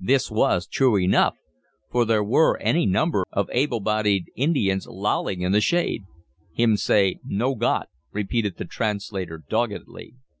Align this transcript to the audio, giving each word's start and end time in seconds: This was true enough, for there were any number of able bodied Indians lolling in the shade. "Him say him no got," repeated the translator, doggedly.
This 0.00 0.28
was 0.28 0.66
true 0.66 0.98
enough, 0.98 1.36
for 1.88 2.04
there 2.04 2.24
were 2.24 2.56
any 2.58 2.84
number 2.84 3.24
of 3.30 3.48
able 3.52 3.78
bodied 3.78 4.24
Indians 4.34 4.88
lolling 4.88 5.42
in 5.42 5.52
the 5.52 5.60
shade. 5.60 6.02
"Him 6.52 6.76
say 6.76 7.12
him 7.12 7.18
no 7.22 7.54
got," 7.54 7.88
repeated 8.10 8.56
the 8.56 8.64
translator, 8.64 9.38
doggedly. 9.48 10.14